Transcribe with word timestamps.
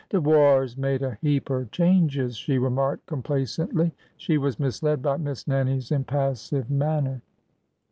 De 0.09 0.19
war 0.19 0.67
's 0.67 0.77
made 0.77 1.03
a 1.03 1.19
heap 1.21 1.47
er 1.51 1.65
changes," 1.71 2.35
she 2.35 2.57
remarked 2.57 3.05
complacently. 3.05 3.91
She 4.17 4.39
was 4.39 4.59
misled 4.59 5.03
by 5.03 5.17
Miss 5.17 5.47
Nannie's 5.47 5.91
impas 5.91 6.37
sive 6.37 6.71
manner. 6.71 7.21